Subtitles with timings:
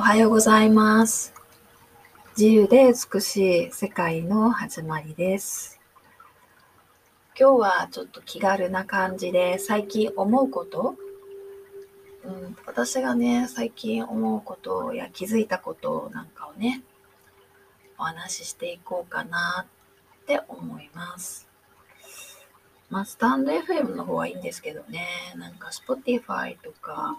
[0.00, 1.34] おはようございます。
[2.34, 5.78] 自由で美しい世界の始まりです。
[7.38, 10.94] 今日はちょっと気軽な感じで最近思うこと、
[12.24, 16.82] うん、私がね、最近思うことや気づいたことなんかをね、
[17.98, 19.66] お話ししていこうかな
[20.22, 21.46] って思います。
[22.88, 27.14] まあ、スタンド FM の方はいいんですけどね、なんか Spotify とか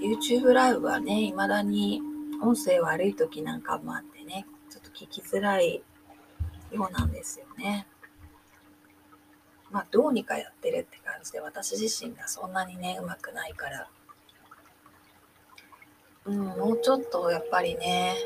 [0.00, 2.00] YouTube ライブはね、未だに
[2.40, 5.82] 音声悪い時なんかもあってね、ちょっと聞きづらい
[6.70, 7.86] ようなんですよね。
[9.70, 13.88] まあ、どうにかやってるって感じで、私自身がそんなにね、うまくないから、
[16.24, 18.16] うん、もうちょっとやっぱりね、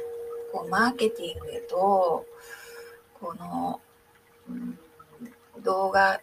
[0.52, 2.26] こう、マーケティングと、
[3.14, 3.80] この、
[4.48, 4.78] うん、
[5.62, 6.20] 動画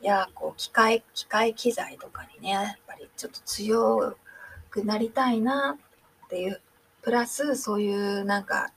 [0.00, 4.16] や、こう、機械、機械機材とかにね、やっぱりちょっと強
[4.72, 5.76] くなりたいな
[6.24, 6.60] っていう
[7.02, 8.72] プラスそういうなんか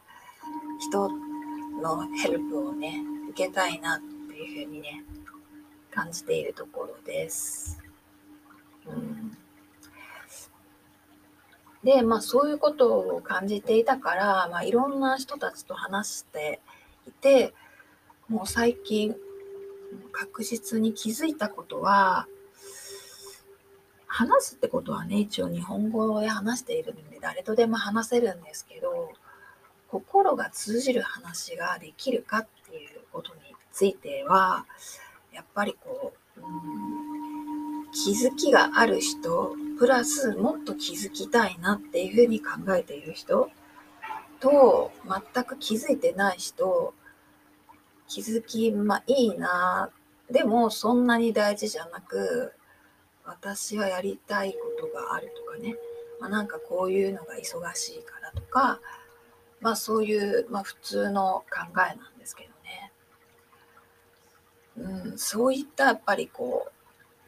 [0.80, 1.10] 人
[1.82, 5.04] のヘルプをね受けたいなっていうふうにね
[5.90, 7.82] 感じているところです。
[8.86, 9.38] うん、
[11.84, 16.60] でまあそういうことを感じていたから、まあ、いろんな人たちと話して
[17.08, 17.54] いて
[18.28, 19.16] もう最近
[20.12, 22.28] 確実に気づいたことは
[24.08, 29.12] 話すってことはね、一応日本語で話しているので誰とでも話せるんですけど、
[29.88, 33.42] 心が通じる話ができるかっていうことに
[33.72, 34.66] ついては、
[35.34, 43.50] やっぱりこう、うん、気づきがある人、プラスもっと気づきたいなっていうふうに考えている人
[44.40, 44.92] と、
[45.34, 46.94] 全く気づいてない人、
[48.08, 49.90] 気づき、まあいいな、
[50.30, 52.54] でもそんなに大事じゃなく、
[53.26, 55.76] 私はやりたいことがあるとかね、
[56.20, 58.80] まあ、なんかこういうのが忙しいからとか、
[59.62, 62.92] まあそういう、まあ、普通の考えなんですけどね。
[64.78, 66.72] うん、そういったやっぱりこう、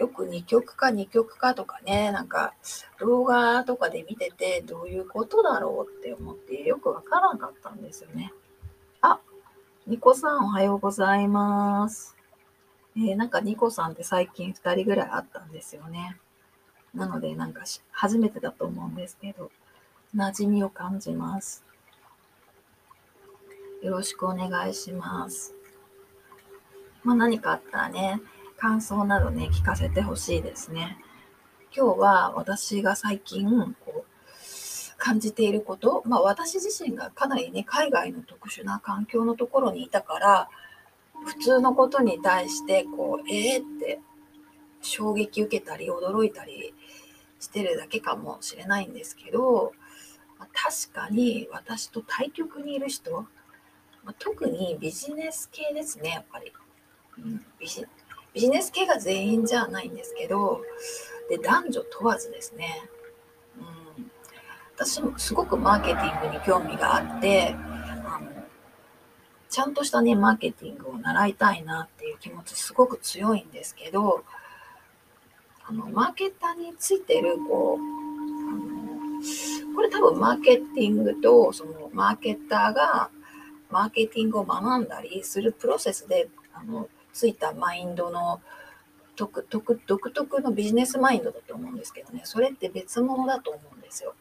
[0.02, 2.54] よく2曲か2曲かとかね、なんか
[3.00, 8.32] 動画とかで見ててどういうことだろうって思ってよくわからなかったんですよね。
[9.02, 9.20] あ、
[9.88, 12.17] ニコさんおはようございます。
[12.98, 16.18] えー、なんかニコさんって最近2人ぐらい会ったんですよね。
[16.96, 19.52] なので、なんか初めてだと思うんですけど、
[20.16, 21.64] 馴染みを感じます。
[23.84, 25.54] よろしくお願いします。
[27.04, 28.20] まあ、何かあったらね、
[28.58, 30.98] 感想などね、聞かせてほしいですね。
[31.76, 40.50] 今日は私が最近こう感じていること、まあ、私自身がかなりね、海外の特殊な環境のところにいたから、
[41.26, 44.00] 普通のことに対してこうえーって
[44.82, 46.74] 衝撃受けたり驚いたり
[47.40, 49.74] してるだけかもしれないんですけど
[50.54, 53.26] 確かに私と対局にいる人
[54.20, 56.52] 特にビジネス系ですねやっぱり、
[57.18, 57.86] うん、ビジ
[58.34, 60.62] ビジネス系が全員じゃないんですけど
[61.30, 62.90] で男女問わずですね、
[63.58, 64.12] うん、
[64.76, 67.56] 私もすごくマーケティングに興味があって
[69.50, 74.24] ちゃんとしたね、マーケティングを習いたいなっていう気持ちすごく強いんですけど、
[75.66, 83.10] あの、マーケターについてる、こう、これ多分マーケティングと、そのマーケッターが
[83.70, 88.42] マーケティングを学んだりするプロセスで、あの、ついたマインドの
[89.16, 94.14] 独特独特のビジネスマインドだと思うんですけどね、それって別物だと思うんですよ。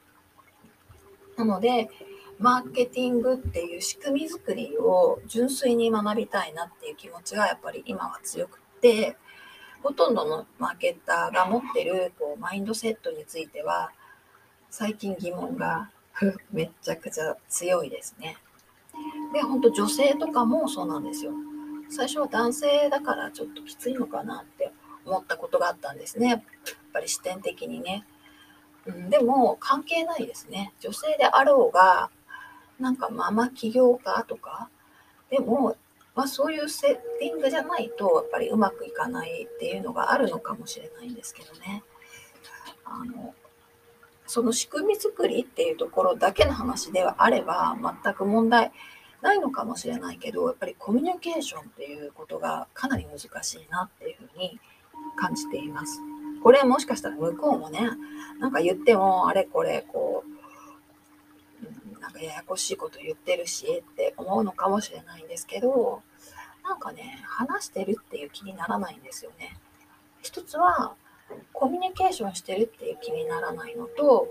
[1.37, 1.91] なので、
[2.38, 9.17] マーケティングっていう仕組み作りを純粋に学びたいなっていう気持ちがやっぱり今は強くって
[9.83, 13.91] ほとんどのマーケッターが持ってるこうマインドセットについては
[14.71, 15.91] 最近疑問が
[16.53, 18.37] めちゃくちゃ強いですね。
[19.33, 21.33] で、本当女性とかもそうなんですよ。
[21.88, 24.73] 最初は男性だからちょっときついのかなって
[25.05, 26.29] 思ったことがあったんですね。
[26.29, 26.43] やっ
[26.93, 28.05] ぱり視点的にね。
[28.87, 30.73] うん、でも関係ないですね。
[30.81, 32.11] 女性であろうが
[32.78, 34.69] なんかママ起業家とか、
[35.31, 35.76] でも、
[36.14, 41.82] まあ、そういうセッティングじゃないと、やっぱりうまくいかないっていうのがあるのかもしれないんですけどね。
[42.84, 43.34] あの、
[44.26, 48.73] その仕組み作りっていうところだけの話ではあれば、全く問題
[49.20, 54.58] ないのかもしれないけど、やっぱりコミュニケーションっていうことがかなり難しいなっていうふうに
[55.17, 56.00] 感じています。
[56.43, 57.90] これもしかしたら向こうもね、
[58.40, 60.36] なんか言っても、あれこれ、こう、
[62.06, 66.03] なんかややこしいこと言ってるしって思うのかもしれないんですけど、
[66.62, 69.58] なんかね、話してるっていう気にならないんですよね。
[70.23, 70.94] 一つは、
[71.53, 74.29] コミュニケーションしてるっていう気にならないのと、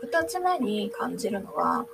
[0.00, 1.84] 二つ目に感じるのは、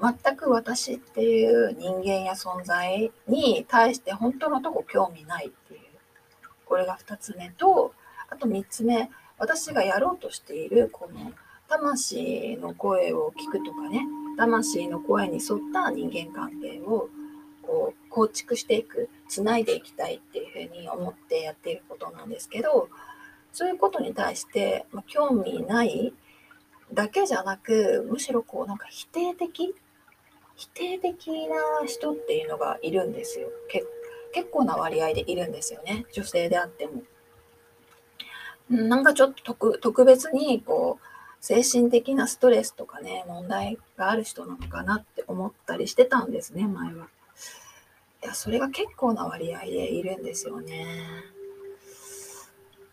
[0.00, 5.80] 全く私っていう人間や存在に対して本当のとこ興味ないっていう。
[6.64, 7.92] これが二つ目と、
[8.30, 11.32] あと三つ目、私がやろうとしているこの
[11.68, 14.06] 魂の声を聞くとかね、
[14.38, 17.10] 魂の声に沿った人間関係を
[17.62, 22.88] こう構築していく、つないでいきたいっていうふうに思ってやっていることなんですけど、
[23.52, 26.12] そういうことに対して、ま興味ない
[26.94, 29.74] だけじゃなく、むしろこうなんか否定的
[30.56, 33.48] 否定的な人っていうのがいるんですよ。
[34.32, 36.06] 結構な割合でいるんですよね。
[36.12, 37.02] 女性であっても。
[38.68, 41.07] なんかちょっと特特別にこう
[41.40, 47.08] 精神的なストレスとかね問題がある人なのかなって思ったりしてたんですね前は。
[48.22, 50.86] いやそれが結構な割合でいるんですよね。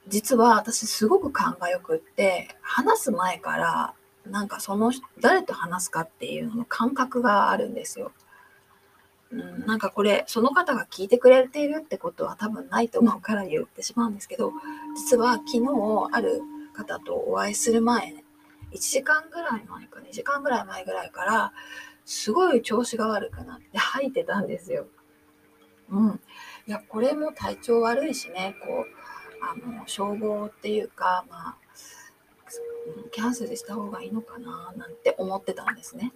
[0.07, 3.93] 実は私すごく勘がよくって話す前から
[4.27, 8.11] なんかその誰と話すかっていうのの感覚があるんですよ。
[9.31, 14.53] うん、なんかこれその方が聞いてくれているってことは多分ないと思うから言ってしまうんですけど
[14.95, 15.61] 実は昨日
[16.11, 16.41] ある
[16.73, 18.24] 方とお会いする前、ね、
[18.75, 21.53] 1時間ぐらい前か2時間ぐらい前ぐらいから
[22.05, 24.87] すごい調子が悪くなって吐いてたんですよ。
[25.89, 26.19] うん、
[26.67, 28.95] いやこれも体調悪いしねこう
[29.43, 31.57] あの消防っていうかまあ
[33.11, 36.13] キャンセルした方がいいのかななんて思ってたんですね。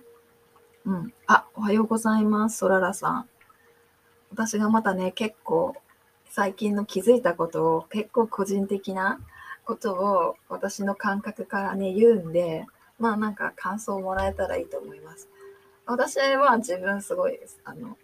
[0.86, 1.14] うん。
[1.28, 2.58] あ、おはようございます。
[2.58, 3.30] ソララさん。
[4.32, 5.76] 私がまたね、結構
[6.30, 9.20] 最近の気づいたことを結構個人的な
[9.70, 12.66] ことを私の感覚からね、言うんで、
[12.98, 15.30] まあなんか感想をもらえたらいいと思います。
[15.86, 17.96] 私は自分すごい、あの、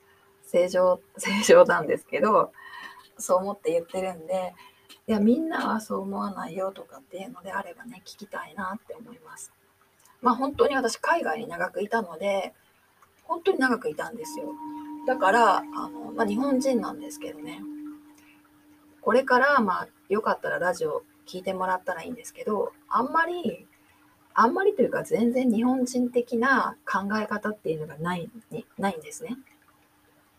[0.44, 2.54] 正常、 正常なんですけど、
[3.18, 4.54] そう思って言ってるんで、
[5.08, 9.52] いや、みんなはそう思わないよとかっていうのであればね、聞きたいなって思います。
[10.22, 12.54] まあ本当に私海外に長くいたので、
[13.24, 14.54] 本当に長くいたんですよ。
[15.08, 17.60] だから、あの、まあ、日本人なんですけどね、
[19.02, 23.68] これからまあよかったらラジオ聞いてもらったらいいんですけど、あんまり、
[24.34, 28.30] あんまりというか全然日本人的な考え方っていうのがない、
[28.78, 29.38] ないんですね。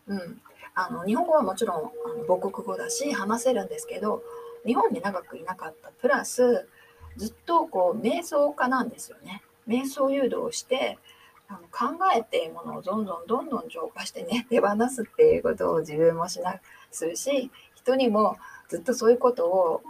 [0.07, 0.41] うん。
[0.75, 1.91] あの、日本語はもちろんあの
[2.27, 4.21] 母国語だし話せるんですけど、
[4.67, 6.67] 日本に長くいなかったプラス
[7.15, 10.99] ずっとこう瞑想家なんですよね瞑想誘導をして
[11.47, 16.59] あの考えているものをどんどんどんどん浄化してね 手放すっていうことを自分もしな
[16.91, 18.37] するし人にも
[18.67, 19.81] ずっとそういうことを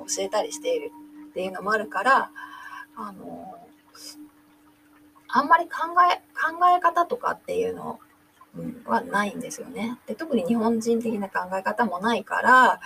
[0.00, 0.90] あの教えたりしている
[1.30, 2.30] っていうのもあるから
[2.96, 3.54] あの
[5.28, 5.70] あんまり考
[6.12, 8.00] え考え方とかっていうの
[8.84, 9.98] はないんですよね。
[10.06, 12.80] で特に日本人的な考え方もないから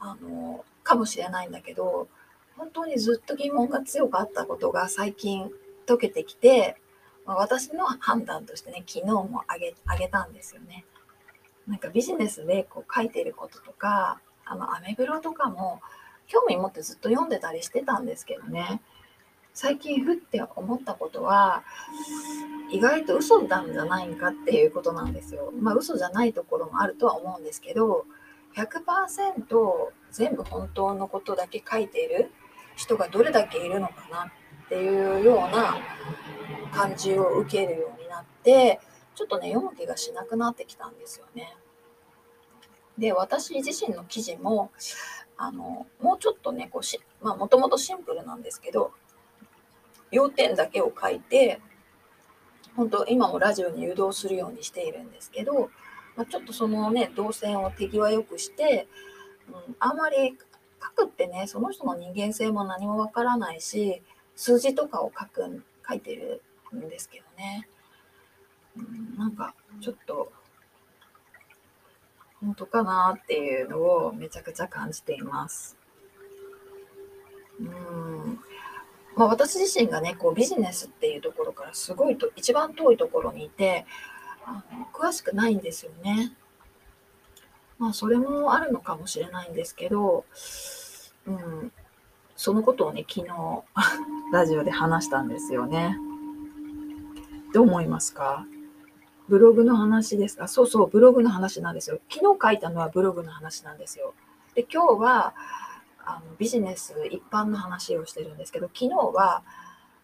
[0.00, 2.08] あの、かもしれないんだけど、
[2.56, 5.50] 本当にずっと疑問が強かったことが最近
[5.86, 6.76] 解けてきて、
[7.26, 10.84] まあ、私の判断としてね、昨日もあげあげたんですよね。
[11.68, 15.80] なんかビジネスでこう書いてることとか、あの、アメブロとかも
[16.30, 18.80] 興味持ってずっと読んでたりしてたんですけどね。
[19.52, 21.64] 最近ふって思ったことは、
[22.70, 25.52] 意外と嘘なんじゃないんかっていうことなんですよ。
[25.60, 28.06] まあ嘘じゃないところもあるとは思うんですけど、
[28.54, 32.30] 100%全部本当のことだけ書いている
[32.76, 35.76] 人がどれだけいるのかなっていうような
[36.72, 38.80] 感じを受けるようになって
[39.14, 41.56] ちょっとね読む気がしなくなってきたんですよね。
[42.98, 44.70] で私自身の記事も
[45.42, 48.92] あのもうちょっとねこうしまあもともとシンプルなんですけど
[50.10, 51.60] 要点だけを書いて
[52.76, 55.70] 本当今もラジオに誘導するようにしているんですけど
[56.16, 58.88] まあ、ちょっとそのね動線を手際よくして、
[59.48, 60.36] うん、あんまり
[60.96, 64.02] 書くってねその人の人間性も何もわからないし
[64.36, 66.42] 数字とかを書く書いてる
[66.74, 67.68] んですけどね、
[68.76, 70.32] うん、なんかちょっと
[72.40, 75.76] 本当かなっていうのをめちゃくちゃ感じています。
[77.60, 78.40] うん
[79.16, 83.84] まあ、私自身がねこうビジネスっていうところからすごいと一番遠いところにいて
[84.46, 86.32] あの詳しくないんですよね。
[87.78, 90.24] まあそれもあるのかもしれないんですけど、
[91.26, 91.72] うん、
[92.36, 93.34] そのことをね、昨日
[94.32, 95.98] ラジオで話したんですよね。
[97.52, 98.46] どう思いますか？
[99.30, 100.48] ブログの話ですか？
[100.48, 102.00] そうそう、ブログの話なんですよ。
[102.10, 104.12] 昨日書いたのはブログの話なんですよ。
[104.54, 105.34] で、今日は、
[106.02, 109.44] あのビジネス一般の話をしてるんですけど昨日は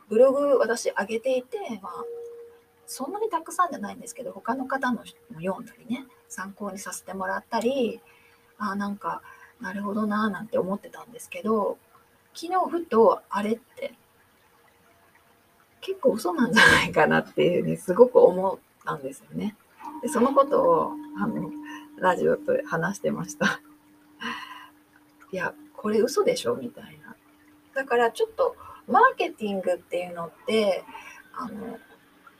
[0.08, 1.92] ブログ私上げていて、まあ、
[2.86, 8.00] そんなにたくさんじゃないんですけど他の方のも読んだりね参考にさせてもらったり
[8.58, 9.22] ああなんか
[9.60, 11.78] なるほどなーなんて思ってたんですけど
[12.34, 13.94] 昨日ふとあれって
[15.80, 19.56] 結構嘘なんじゃないかなっていうふうにすごく思ったんですよね。
[20.02, 21.50] でそのことをあの
[21.98, 23.60] ラジオと話してました。
[25.32, 26.54] いやこれ嘘でしょ？
[26.56, 27.16] みたいな。
[27.74, 28.56] だからちょっと
[28.88, 30.84] マーケティングっていうのって
[31.34, 31.78] あの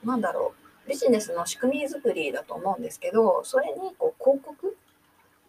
[0.03, 0.53] なんだろ
[0.85, 4.77] うビジネスの仕組み作りだと思うんですけどそれにこう広告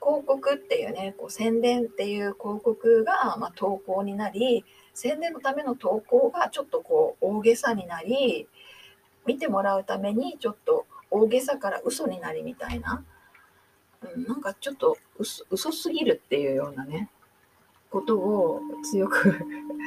[0.00, 4.64] 広告っていうねこう宣伝っていう広告が、ま、投稿になり
[4.95, 8.49] 宣伝のための投稿がちょっとこう大げさになり
[9.28, 13.04] 見てもらうためにちょっと大げさから嘘になりみたいな、
[14.16, 17.11] うん、なんかちょっと嘘嘘すぎるっていうようなね
[17.90, 19.38] ことを強く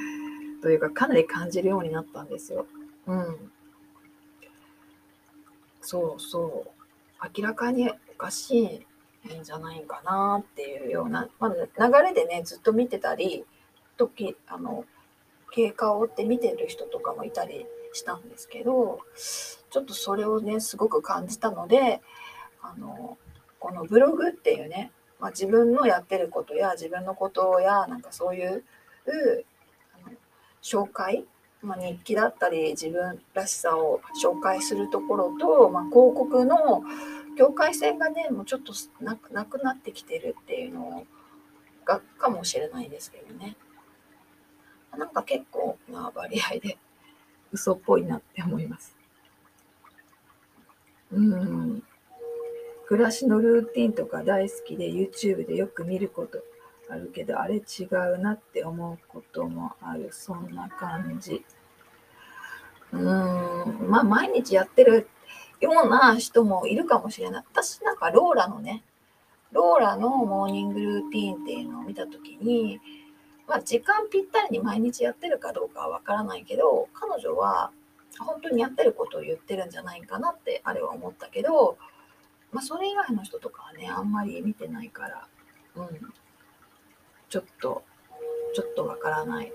[0.61, 2.67] というかかなり感じるようになったんですよ。
[3.07, 3.51] うん。
[5.81, 7.31] そうそう。
[7.35, 8.85] 明らかにおかし
[9.25, 13.43] いんじゃないかなっていうような、まあ、流れでねずっと見てたり
[13.97, 14.85] 時あの
[15.51, 18.99] 経過を追って見てる人とかもいたりしたんですけど
[19.69, 22.01] ちょっとそれをねすごく感じたので
[22.61, 23.17] あの
[23.59, 28.63] このブログっていうね、まあ、自分のやってることや自分のことやなんかそういう
[30.61, 31.25] 紹介、
[31.61, 36.83] まあ、日記だったり自分らしさを紹介するところと、まあ、広告の
[37.37, 41.05] 境界線がねもうちょっとなくなくなってきてるっていうの
[41.85, 43.55] がかもしれないですけどね。
[44.97, 46.77] なんか結構な割合で
[47.51, 48.95] 嘘っぽいなって思います
[51.11, 51.83] うん
[52.87, 56.39] 暮らしのルーティンとか大好きで YouTube でよく見ること
[56.91, 60.09] あるけど、あれ違うなって思うこともある。
[60.11, 61.45] そんな感じ。
[62.91, 62.99] うん、
[63.89, 65.07] まあ毎日やってる
[65.61, 67.43] ような人もいるかもしれない。
[67.53, 68.83] 私なんかローラのね、
[69.53, 72.81] ローラのモーニングルーティンっていうのを見たときに、
[73.51, 77.71] まあ時間ぴったりに毎日やってるかどうかはわからないけど、彼女は
[78.17, 81.77] 本当にやってることを言ってるんじゃないかなってあれは思ったけど、
[82.53, 85.27] まあそれ以外の人とかはね、あんまり見てないから、
[85.75, 85.87] うん、
[87.27, 87.83] ちょっと、
[88.55, 89.51] ちょっとわからない。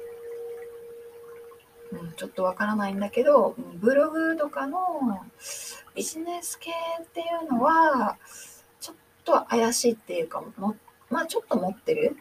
[1.92, 5.24] うん、ちょっとわからないんだけど、ブログとかの
[5.94, 6.70] ビジネス系
[7.02, 8.18] っていうのは、
[8.78, 10.76] ちょっと怪しいっていうか、も
[11.08, 12.18] まあちょっと持ってる。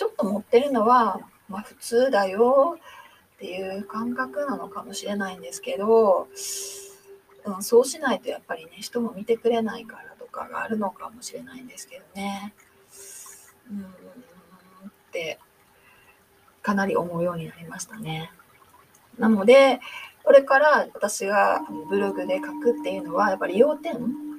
[0.00, 2.78] ちょっと持ってるのは、まあ普通だよ
[3.36, 6.26] っていう感覚なのかもしれないんですけど、
[7.44, 12.54] うん、そうしないとやっぱりね、人も見てくれないからとかがあるのかもしれないんですけどね。
[13.70, 13.84] うんっ
[15.12, 15.38] て
[16.62, 18.32] かなり思うようになりましたね。
[19.18, 19.80] なので、
[20.24, 24.29] これから私がブログで書くっていうのは、やっぱり要点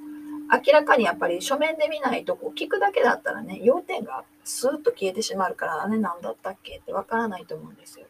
[0.52, 6.80] 明らかにやっぱり書面で見ないとこう聞くだけだったらね、要点がスーッと消えてしまうからね、何だったっけ？
[6.80, 8.08] ってわからないと思うんですよ。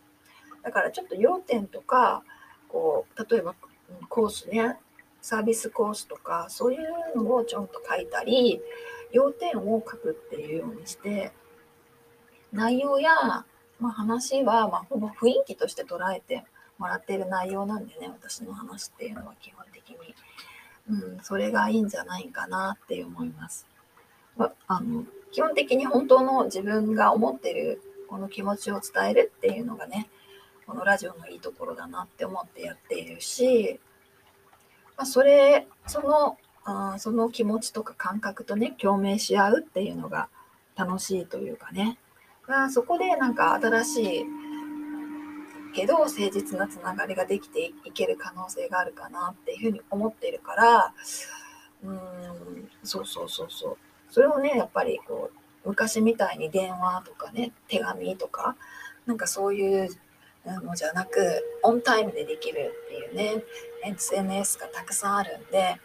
[0.63, 2.23] だからちょっと要点とか、
[2.67, 3.55] こう、例えば
[4.09, 4.77] コースね、
[5.21, 8.59] サービスコースとか、そういうのをちょんと書いたり、
[9.11, 11.31] 要点を書くっていうようにして、
[12.51, 13.45] 内容や、
[13.79, 16.43] まあ、話は、まあ、ほぼ雰囲気として捉えて
[16.77, 19.97] もらっている内容なんでね、私の話っていうのは基本的に。
[20.91, 23.65] うん、それがいいんじゃないかなって思います。
[24.67, 30.09] あの基本的に本当の自分が思ってるこの気持ちを伝えるっていうのがね、
[30.67, 33.79] このラジオのいいところだなって思ってやっているし、
[34.97, 40.27] まあ、それ、その、あその気持ちとか感覚とね、共鳴し合うっていうのが
[40.75, 41.97] 楽しいというかね、
[42.47, 44.25] がそこでなんか新しい
[45.71, 50.93] けど誠実なつながりができていける可能性があるかなっていうふうに思っているから
[51.83, 53.77] うんそうそうそうそう
[54.09, 55.31] それをねやっぱりこ
[55.65, 58.55] う昔みたいに電話とかね手紙とか
[59.05, 59.89] なんかそういう
[60.45, 63.43] のじゃなくオンタイムでできるっていうね
[63.85, 65.77] SNS がたくさんあるんで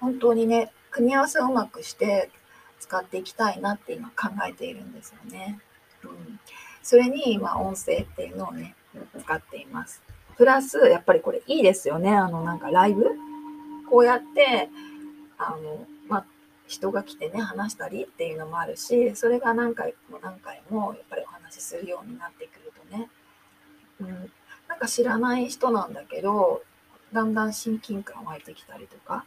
[0.00, 2.30] 本当にね組み合わせをうまくして
[2.78, 5.60] 使っていきたいなって今考えているんですよね。
[6.04, 6.40] うん、
[6.82, 8.74] それに、まあ、音声っていうのをね、
[9.18, 10.02] 使っています。
[10.36, 12.14] プラス、やっぱりこれいいですよね。
[12.14, 13.04] あの、なんかライブ？
[13.88, 14.70] こうやって、
[15.38, 16.24] あの、まあ、
[16.66, 23.10] 人が来てね、話したりっていうのもあるし、それが何回も何回もやっぱりお話しするようになってくるとね、
[24.00, 24.30] うん、
[24.68, 26.62] なんか知らない人なんだけど、
[27.12, 29.26] だんだん親近感湧いてきたりとか、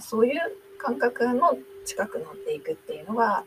[0.00, 0.40] そういう
[0.78, 3.44] 感覚の近くなっていくっていうのが、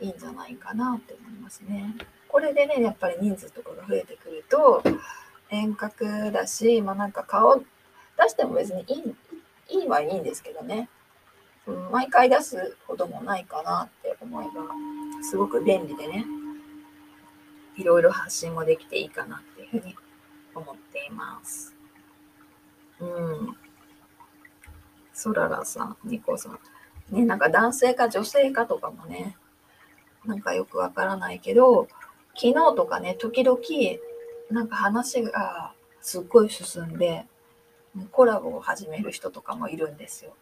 [0.00, 1.94] いいんじゃないかなって思いますね。
[2.34, 4.82] これでね、やっぱり人数とかが増えてくると、
[5.50, 7.64] 遠隔だし、まあなんか顔出
[8.28, 8.92] しても別にい
[9.68, 10.88] い、いいはいいんですけどね。
[11.68, 14.50] うん、毎回出すほどもないかなって思えば、
[15.22, 16.26] すごく便利でね、
[17.76, 19.94] いろいろ発信もできていいかなっていうふうに
[20.56, 21.72] 思っています。
[22.98, 23.56] うん。
[25.12, 26.58] そららさん、ニコさん。
[27.10, 29.36] ね、なんか男性か女性かとかもね、
[30.24, 31.86] なんかよくわからないけど、
[32.36, 33.58] 昨日とかね、時々、
[34.50, 37.26] なんか話がすっごい進んで、
[38.10, 40.34] コラボを始める人とかもいるんですよ。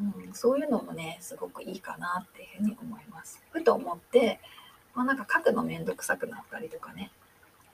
[0.00, 3.42] うん、そういうのもね、すごくいいかなっていうふうに思います。
[3.50, 4.40] ふと思って、
[4.94, 7.10] まあ、なんか書くのめんどくさくなったりとかね、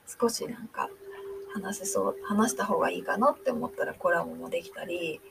[0.07, 0.89] 少しなんか
[1.53, 5.21] 話せそう、話した方がいいかなって思ったらコラボもできたり、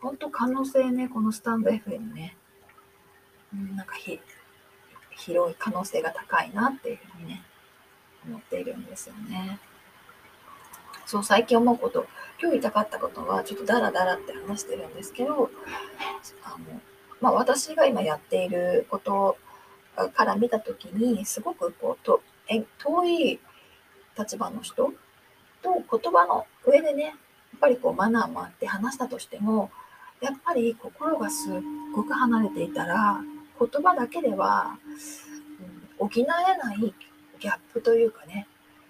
[0.00, 2.36] 本当可能性ね、このスタンド FM ね、
[3.52, 4.20] うん、なんかひ
[5.16, 7.42] 広い可能性が高いなっていうふうにね、
[8.26, 9.58] 思っているんですよね。
[11.06, 12.06] そう、最近思うこと、
[12.40, 15.50] 今日言いたかったことは、ちょっとダラダラって話してるんですけど、
[16.44, 16.80] あの、
[17.20, 19.36] まあ、私が今やっていること
[20.14, 23.40] から見たときに、すごくこう、とえ遠い
[24.18, 24.92] 立場の人
[25.62, 27.14] と言葉の上でね、やっ
[27.60, 29.70] ぱりこうマナーもあって話したとしても、
[30.20, 31.54] やっぱり心がすっ
[31.94, 33.20] ごく離れていたら、
[33.70, 34.78] 言葉だけでは、
[36.00, 36.94] うん、補えない
[37.38, 38.48] ギャップというかね、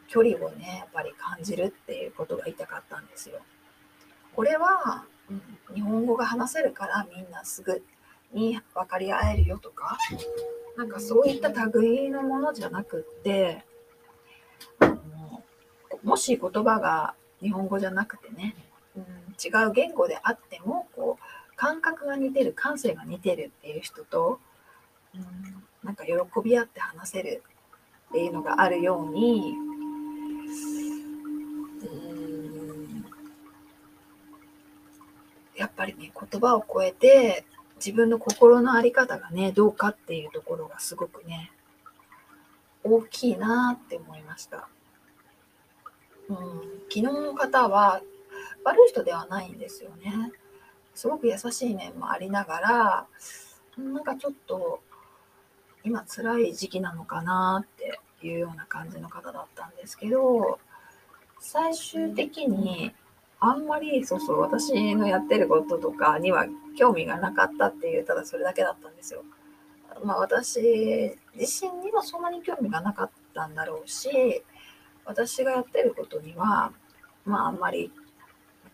[0.09, 3.41] 距離をね、やっぱり感じるっていうことが言いたかったんですよ。
[4.35, 5.35] これは、う
[5.73, 7.83] ん、日本語が話せるからみんなすぐ
[8.33, 9.99] に分かり合えるよとか、
[10.76, 13.64] なんかそういった類のものじゃなくって、
[16.02, 18.57] もし言葉が日本語じゃなくてね、
[18.97, 19.02] うん、
[19.43, 24.41] 違う言語であっても、こう、感覚が似てる、感性が似てるっていう人と、
[25.14, 27.42] うん、なんか喜び合って話せる
[28.10, 29.54] っていうのがあるように、
[31.82, 33.04] うん
[35.56, 37.44] やっぱりね、言葉を超えて
[37.76, 41.52] 自分の心の在り方がね、どうかっていうところがすごくね、
[42.82, 44.68] 大きいなって思いました。
[46.28, 46.36] うん、
[46.88, 48.00] 昨日の方は
[48.64, 50.32] 悪い人ではないんですよね。
[50.94, 53.06] すごく優しい面もありながら、
[53.78, 54.80] なんかちょっと
[55.84, 60.58] 今辛い時期なのかなっていうような感じの方だったんですけど、
[61.40, 62.92] 最終的に
[63.40, 66.47] あんまりそうそう私のやってることとかには
[66.78, 69.25] 興味がなかったっていうただそれだけだったんですよ。
[70.04, 70.60] まあ私
[71.34, 74.42] 自身にもそんなに興味がなかったんだろうし
[75.04, 76.73] 私がやってることには
[77.25, 77.90] まああんまり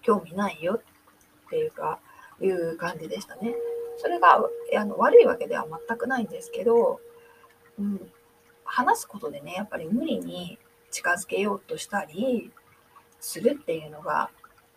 [0.03, 1.99] 興味ないよっていうか
[2.41, 3.55] いう感じでしたね。
[3.99, 4.41] それが
[4.77, 7.01] あの悪いわけでは全くないんですけど、
[7.79, 8.11] うん、
[8.65, 10.59] 話すことでね、やっぱり無理に
[10.91, 12.51] 近づけようとしたり
[13.21, 14.31] するっていうのが、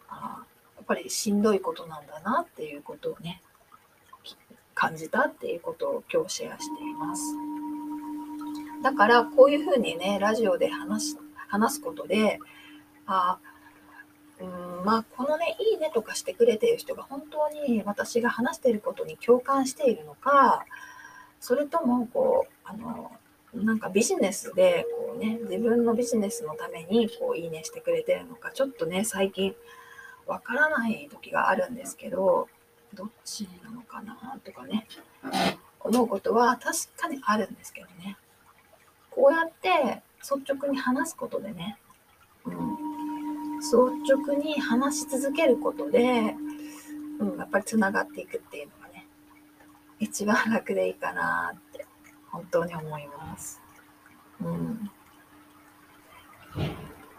[0.10, 0.44] あ
[0.78, 3.42] やっぱりしんどいことなんだなっていうことをね、
[4.74, 7.22] 感じたっていうことを今日シェアしています。
[8.84, 11.16] だからこういうふうにね、ラジオで話
[11.48, 12.40] 話すことで、
[13.06, 13.38] あ
[14.42, 20.66] うんまあ、このね、いいねとかしてくれている人が本当に私が話していることに共感しているのか、
[21.40, 23.12] それとも、こう、あの、
[23.54, 29.56] なんかビジネスで、こうね、自分のビジネスのために、こう、いいねしてくれてるのか、ちょっとね、最近、
[30.26, 32.48] わからない時があるんですけど、
[32.94, 34.88] どっちなのかなとかね、
[35.80, 38.18] 思うことは確かにあるんですけどね。
[39.10, 41.78] こうやって率直に話すことでね、
[42.46, 42.91] うん、
[43.62, 43.78] 率
[44.12, 46.36] 直に話し続けることで、
[47.20, 49.08] うん、やっぱりつながっていくっていうのがね、
[50.00, 51.86] 一番楽でいいかなって
[52.32, 53.62] 本当に思います。
[54.42, 54.92] うん。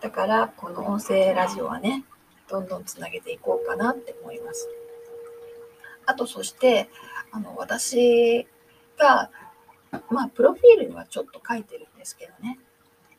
[0.01, 2.05] だからこの音声ラジオはね、
[2.49, 4.69] どんどんつなげていこうかなって思います。
[6.05, 6.91] あとそして、
[7.31, 8.49] あの私
[8.99, 9.31] が、
[10.11, 12.59] まあ、プロフィールにはちょっと書いてるんですけどね、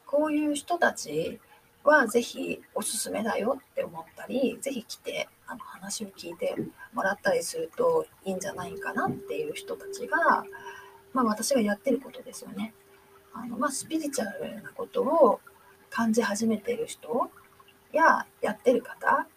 [0.05, 1.39] こういう人たち
[1.83, 6.55] はぜひおすすめだよって思ったり、ぜひ来てあの話を聞いて
[6.93, 10.45] もらったりするといいんじゃないかなっていう人たちが、
[11.13, 12.73] まあ、私がやってることですよね。
[13.33, 15.41] あのまあ、スピリチュアルなことを
[15.89, 17.29] 感じ始めている人
[17.91, 19.27] ややってる方、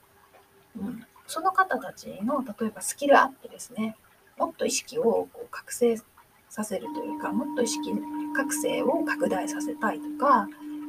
[0.79, 3.97] うん、その方たちの例えばスキルアップですね。
[4.39, 5.97] もっと意識をこう覚醒
[6.49, 7.91] させるというか、もっと意識
[8.35, 10.47] 覚醒を拡大させたいとか、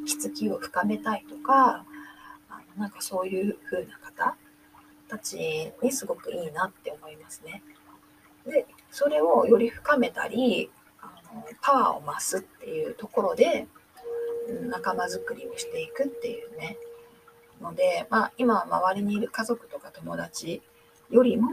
[0.08, 1.86] 気づきを深めたいとか、
[2.50, 4.36] あのなんかそういう風な方
[5.08, 7.62] たちにすごくいいなって思いますね。
[8.46, 13.68] で、それをより深めたり、あのパワーを増すっていうところで、
[14.70, 16.78] 仲間づくりをしていくっていうね
[17.62, 20.62] ので、まあ、今周りにいる家族とか友達
[21.10, 21.52] よりも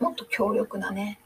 [0.00, 1.20] もっと強力なね、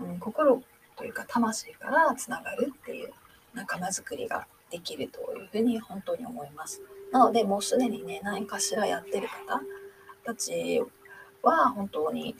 [0.00, 0.62] うん、心
[0.96, 3.10] というか魂からつながるっていう
[3.54, 6.82] 仲間づくりができるというふうに本当に思います。
[7.12, 9.60] なのでもうすでにね何かしらやってる方
[10.24, 10.82] たち
[11.42, 12.36] は本当に、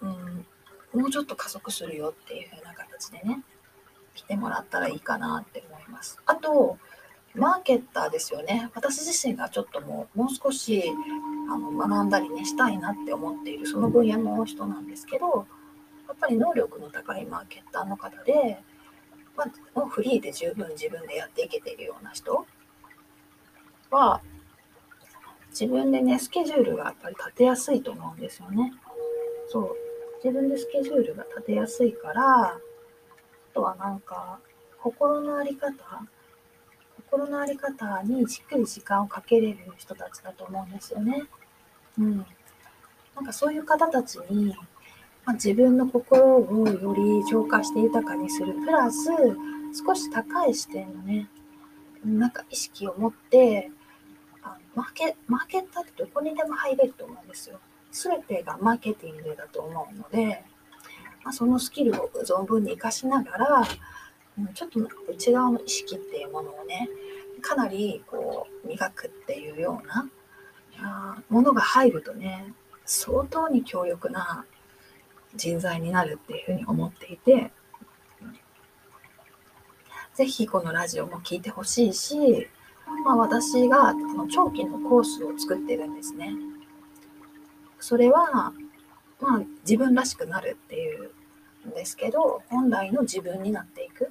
[0.00, 3.42] うん、もうちょっと加速するよっていう風な形でね
[4.14, 6.18] 来てもらったらいいかなって思います。
[6.26, 6.78] あと
[7.34, 10.82] マーケッターですよね私自身がちょっともうもう少し
[11.50, 15.46] あの学んだりねしたいなって思っているその分野の人なんですけど
[16.08, 18.58] やっぱり能力の高いマーケッターの方で、
[19.38, 22.44] まあ、もうフリーで十分自分でやっていけているような人
[23.88, 24.20] は
[25.50, 28.72] 自分でねスケジュールがやっぱり立てやすいと思うんですよね。
[29.48, 29.76] そう
[30.22, 32.60] 自分でスケジュールが立てやすいからあ
[33.54, 34.40] とはなんか
[34.82, 35.72] 心の在り方
[37.10, 41.22] 心の在り方にじっくり時間をかけれる人たちだと思うんですよね。
[41.96, 42.26] うん。
[43.14, 44.54] なんかそういう方たちに、
[45.28, 48.54] まあ、自分の心をより浄化して豊かにする。
[48.64, 49.10] プラス、
[49.86, 51.28] 少し高い視点のね、
[52.02, 53.70] なんか意識を持って、
[54.42, 57.60] あマーケマーケッターってどこにでも入れると思うんですよ。
[57.92, 60.42] すべてがマーケティングだと思うので、
[61.22, 63.68] まあ、そのスキルを存分に活かしながら、
[64.54, 64.80] ちょっと
[65.12, 66.88] 内側の意識っていうものをね
[67.42, 70.08] かなりこう磨くっていうような
[71.28, 72.54] ものが入るとね
[72.86, 74.46] 相当に強力な
[75.36, 77.50] 人材になるっていうふうに思っていて
[80.14, 82.48] 是非このラジオも聞いてほしいし、
[83.04, 83.94] まあ、私が
[84.32, 86.32] 長期のコースを作ってるんですね。
[87.78, 88.52] それは、
[89.20, 91.10] まあ、自分らしくなるっていう
[91.68, 94.10] んですけど本来の自分になっていく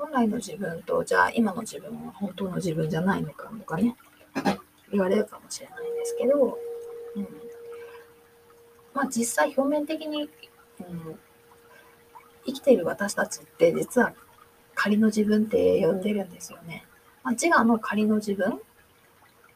[0.00, 3.94] 本来の自分と、じゃあ今の自分は本当の自分じゃないのかとかね、
[4.90, 6.58] 言われるかもしれないんですけど、
[7.16, 7.28] うん、
[8.94, 10.22] まあ実際表面的に、
[10.80, 11.18] うん、
[12.46, 14.14] 生きている私たちって実は
[14.74, 16.84] 仮の自分って呼んでるんですよね。
[17.22, 18.58] まあ、自我の仮の自分っ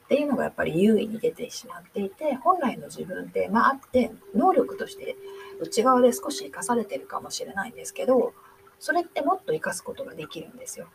[0.09, 5.17] ていうのがやっぱり優位に出てしまっていて、本来の自分って、まああって、能力として
[5.61, 8.35] 内側で少し生かされてるかもしれないんですけど、
[8.79, 10.89] それってもっと活かすことができるんですよ。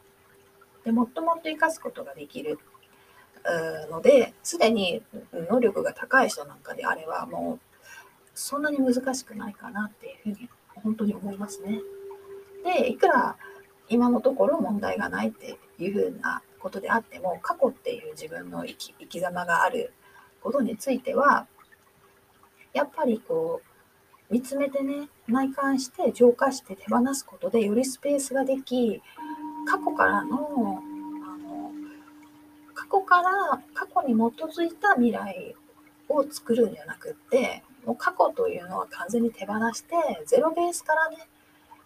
[0.86, 2.60] でもっともっと活かすことができる
[3.90, 5.02] ので、すでに
[5.50, 7.69] 能力が高い人なんかであれば、もう
[8.40, 11.82] そんなに難しくないかなっていうふうに本当に思いますね。
[12.64, 13.36] で、いくら
[13.90, 19.94] 今のところ問題がないっていうふうなことであっても、過去っていう自分の生き生き様がある
[20.42, 21.48] ことについては、
[22.74, 23.70] やっぱりこう、
[24.30, 29.02] 見つめてね内観して浄化して手放すことでよりスペースができ
[29.68, 30.82] 過去からの
[31.26, 31.72] あの
[32.76, 35.56] 過去から過去に基づいた未来
[36.08, 41.18] を作るんじゃなくってもう過去というのは完全に手放してゼロベースからね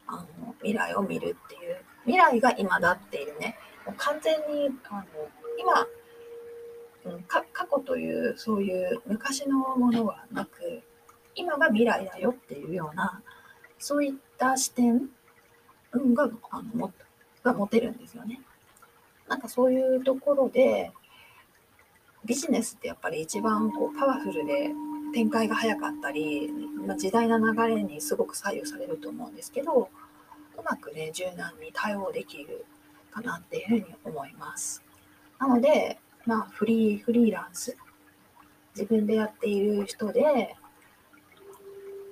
[0.08, 5.04] あの未来を見るっていう未来が今だっていうねもう完全にあの
[5.58, 5.88] 今
[7.28, 10.84] 過去というそういう昔のものはなく
[11.36, 13.22] 今が未来だよっていうような、
[13.80, 15.10] そういった視点
[16.14, 16.94] があのも
[17.44, 18.42] が持てるんですよね。
[19.28, 20.92] なんかそういうところで、
[22.26, 24.70] ビジネスってやっぱり一番こうパワフルで
[25.14, 26.50] 展開が早かったり、
[26.86, 29.90] ま、時代の流れにすごく左右されると思うんですけど、
[30.58, 32.66] うまくね、柔軟に対応できる
[33.12, 34.84] かなっていうふうに思います。
[35.40, 37.78] なので、まあ、フリー、フリーランス、
[38.76, 40.56] 自分でやっている人で、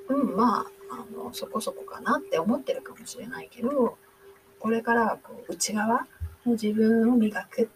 [0.07, 3.97] うん、まあ、あの、そこそこかなって思ってるかもしれないけど、
[4.59, 6.05] これからはこう内側
[6.45, 7.69] の自分を磨く。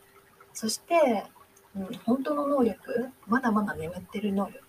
[0.54, 1.26] そして、
[1.76, 4.65] うん、本当の能力、まだまだ眠ってる能力。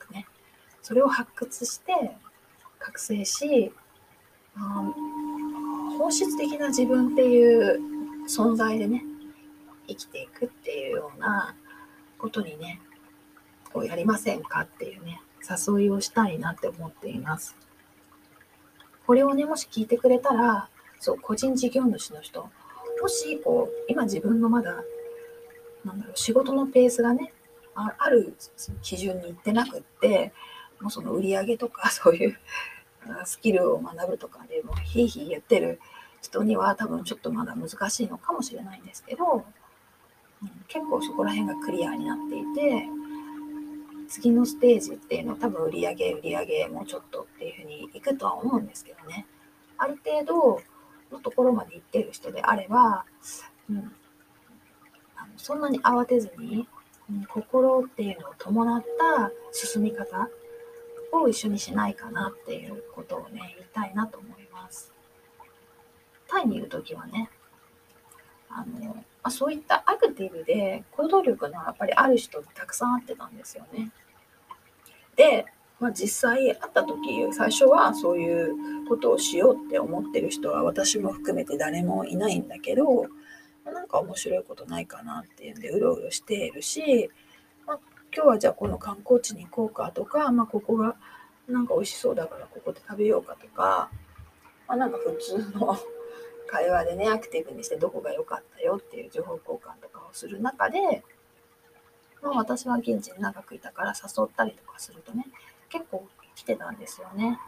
[0.86, 2.12] それを発掘して、
[2.78, 3.72] 覚醒し、
[4.56, 7.80] うん、本質的な自分っていう
[8.28, 9.02] 存在でね、
[9.88, 11.56] 生きていくっていうような
[12.18, 12.80] ことにね、
[13.72, 17.56] こうやりませんかっていうね、誘いをしたいなって思っています。
[19.08, 20.68] これをね、もし聞いてくれたら、
[21.00, 22.48] そう、個人事業主の人、
[23.02, 24.84] もし、こう、今自分のまだ、
[25.84, 27.32] なんだろう、仕事のペースがね、
[27.74, 28.36] あある
[28.82, 30.32] 基準に行ってなくって、
[30.80, 32.38] もうその売り上げとか、 そういう
[33.24, 35.80] スキルを学ぶとかでもひいひい言ってる
[36.22, 39.44] 人には多分ちょっとまだ難しいのかもしれないんですけど、
[40.42, 42.88] うん、結構そこら辺がクリアになっていて、
[44.08, 49.26] 次のステージっていうのは多分売り上げ売り上げもうちょっとっていうふうにいくとは思うんですけどね。
[49.78, 50.62] ある程度
[51.12, 53.04] のところまで行ってる人であれば、
[53.68, 53.78] うん、
[55.16, 56.66] あのそんなに慌てずに、
[57.10, 60.28] うん、心っていうのを伴った進み方
[61.22, 64.92] を一緒にしないかなっていうことをね、言いたいなと思います。
[66.28, 67.30] タイにいるときはね、
[68.50, 73.90] あの、まあ、そういったアクティブで行動力のやっぱりある人たくさん会ってたんですよね。
[75.16, 75.46] で、
[75.78, 76.96] まあ、実際会った時
[77.32, 78.54] 最初はそういう
[78.88, 83.06] ことをしようって思ってる人は私も含めて誰もいないんだけど、
[83.64, 87.10] ま、なんか面白いことないかなっていうんでうろうろしているし、
[88.16, 90.96] 今日はじゃあこの観光地に行こうかとか、まあ、ここが
[91.46, 93.90] なんか美味しそうだからここで食べようかとか、
[94.66, 95.76] まあ、なんか普通の
[96.48, 101.04] 会話でねアクティブにしてどこが良かったよっていう情報交換とかをする中で、
[102.22, 105.26] まあ、私は現地に長くいたから誘ったりとかするとね
[105.68, 107.38] 結構来てたんですよね。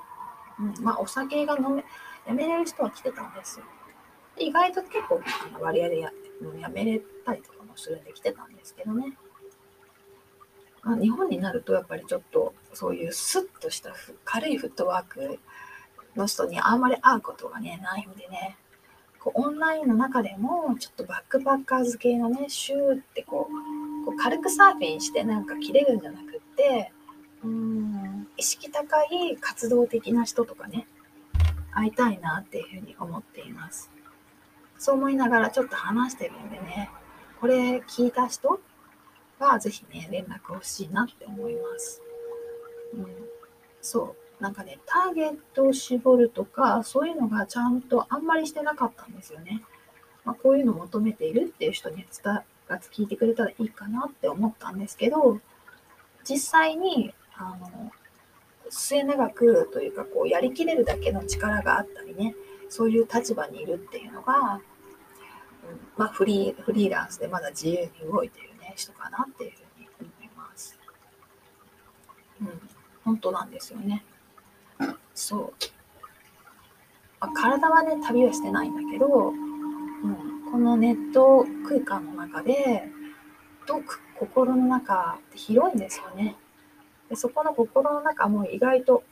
[0.61, 1.85] うん、まあお酒が飲め
[2.27, 3.65] やめれる人は来てたんですよ。
[4.37, 5.23] 意外と結構
[5.61, 6.13] 割合でや
[6.61, 9.17] やめれたりとかもするんで来てたんですけどね。
[10.89, 13.93] まあ、日本になるとやっぱりちょっとそういうスッとした
[14.25, 15.39] 軽いフットワーク
[16.17, 18.57] の人にあんまり会うことがねないんでね。
[19.21, 26.91] こうオンラインの中でもちょっとバックパッカーズ系のねシューってこうこう軽くサーフィンしてなんか切れるんじゃなくって
[27.45, 30.87] うん意識高い活動的な人とかね
[31.73, 33.91] 会いたいなっていうふうに思っています。
[34.79, 36.89] そう思いながらちょっと話してるんでね
[37.41, 38.61] これ聞いた人
[39.39, 42.03] はぜひね連絡欲しいなって思います。
[42.95, 43.07] うん。
[43.81, 44.43] そう。
[44.43, 49.63] なんかねターゲットを絞るとかそういうのがちゃんとあんまりしてなかったんですよね、
[50.25, 55.41] まあ、こういうのを求めているっていう人に伝が聞いてくれたらいいかなって思ったんですけど
[56.29, 57.91] 実際にあの
[58.71, 62.35] 末永くというかこうやりきれるだけの力があったりね
[62.69, 64.61] そういう立場にいるっていうのが、
[65.97, 68.48] まあ、フリーフリーランスでまだ自由に動いてる、
[68.79, 70.79] 人かなっていうふうに思います。
[72.41, 72.61] うん、
[73.05, 74.05] 本当なんですよね。
[75.15, 75.53] そう。
[77.21, 82.89] まあ、体はね旅はしてないんだけど、うん、このネット空間の中で
[83.67, 86.37] どく心の中って広いんですよね。
[87.09, 89.03] でそこの心の中も意外と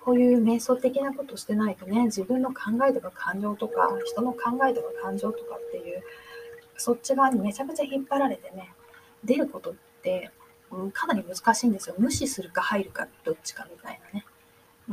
[0.00, 6.02] こういう瞑想的なことしてないとね自分の考えとか感情とか人の考えとか感情とかっていう
[6.76, 8.72] そっち側にめちゃくちゃ引っ張られてね
[9.24, 10.30] 出ることって、
[10.70, 11.94] うん、かなり難しいんですよ。
[11.98, 14.24] 無視するか入るかどっちかみたいなね。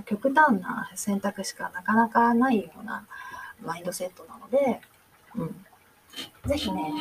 [0.06, 3.08] 極端な選択しかなかなかないような
[3.64, 4.82] マインドセットなので、
[5.36, 5.66] うん、
[6.46, 6.94] ぜひね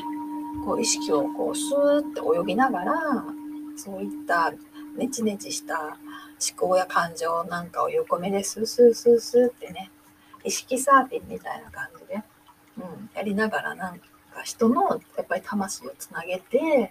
[0.65, 2.95] こう意識をこうスーッて泳ぎながら
[3.77, 4.53] そういった
[4.97, 5.97] ネチネチした思
[6.57, 9.91] 考や感情なんかを横目でスースースースーってね
[10.45, 12.23] 意識サーフィンみたいな感じで、
[12.79, 14.07] うん、やりながらなんか
[14.43, 16.91] 人のやっぱり魂をつなげて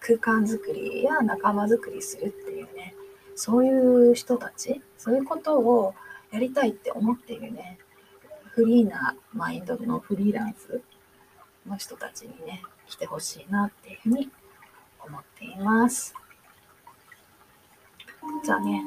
[0.00, 2.94] 空間づくりや仲間づくりするっていうね
[3.34, 5.94] そういう人たちそういうことを
[6.32, 7.78] やりたいって思っているね
[8.50, 10.80] フリーなマインドのフリーランス
[11.66, 14.30] の人たちにね来てほしいなっていうふうに
[15.06, 16.14] 思っています。
[18.44, 18.82] じゃあね、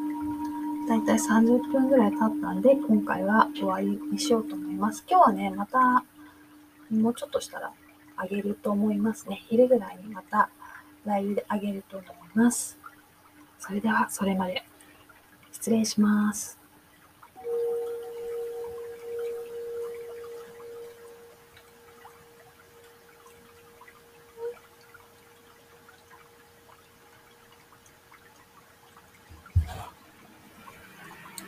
[0.87, 5.03] だいたい30分ぐらい経ったんで、今回は終わりにしようと思います。
[5.09, 6.03] 今日はね、また、
[6.91, 7.71] もうちょっとしたら
[8.17, 9.43] あげると思いますね。
[9.47, 10.49] 昼ぐらいにまた
[11.05, 12.77] ライブであげると思います。
[13.59, 14.65] それでは、それまで。
[15.51, 16.56] 失礼します。